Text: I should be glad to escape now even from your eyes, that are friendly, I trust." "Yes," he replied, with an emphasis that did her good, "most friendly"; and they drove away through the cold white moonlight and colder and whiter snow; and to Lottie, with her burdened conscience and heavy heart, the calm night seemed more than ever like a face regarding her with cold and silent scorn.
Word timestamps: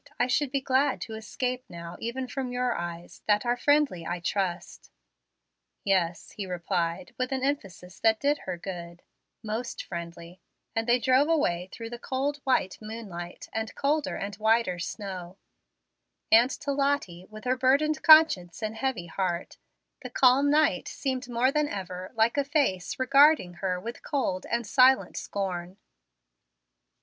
I 0.19 0.25
should 0.25 0.49
be 0.51 0.61
glad 0.61 0.99
to 1.01 1.13
escape 1.13 1.63
now 1.69 1.95
even 1.99 2.27
from 2.27 2.51
your 2.51 2.73
eyes, 2.75 3.21
that 3.27 3.45
are 3.45 3.55
friendly, 3.55 4.03
I 4.03 4.19
trust." 4.19 4.89
"Yes," 5.83 6.31
he 6.31 6.47
replied, 6.47 7.13
with 7.19 7.31
an 7.31 7.43
emphasis 7.43 7.99
that 7.99 8.19
did 8.19 8.39
her 8.47 8.57
good, 8.57 9.03
"most 9.43 9.83
friendly"; 9.83 10.41
and 10.75 10.87
they 10.87 10.97
drove 10.99 11.29
away 11.29 11.69
through 11.71 11.91
the 11.91 11.99
cold 11.99 12.37
white 12.37 12.79
moonlight 12.81 13.47
and 13.53 13.75
colder 13.75 14.15
and 14.15 14.33
whiter 14.37 14.79
snow; 14.79 15.37
and 16.31 16.49
to 16.49 16.71
Lottie, 16.71 17.27
with 17.29 17.43
her 17.43 17.55
burdened 17.55 18.01
conscience 18.01 18.63
and 18.63 18.77
heavy 18.77 19.05
heart, 19.05 19.59
the 20.01 20.09
calm 20.09 20.49
night 20.49 20.87
seemed 20.87 21.29
more 21.29 21.51
than 21.51 21.67
ever 21.67 22.11
like 22.15 22.37
a 22.37 22.43
face 22.43 22.97
regarding 22.97 23.53
her 23.61 23.79
with 23.79 24.01
cold 24.01 24.47
and 24.49 24.65
silent 24.65 25.15
scorn. 25.15 25.77